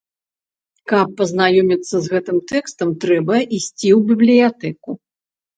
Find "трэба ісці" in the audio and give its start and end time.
3.05-3.89